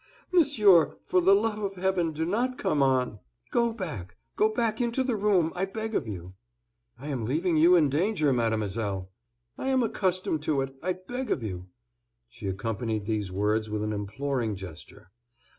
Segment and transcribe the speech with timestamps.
[0.31, 3.19] "Monsieur, for the love of heaven do not come on,
[3.51, 6.33] go back—go back into the room, I beg of you."
[6.97, 9.11] "I am leaving you in danger, Mademoiselle."
[9.59, 10.73] "I am accustomed to it.
[10.81, 11.67] I beg of you."
[12.27, 15.11] She accompanied these words with an imploring gesture.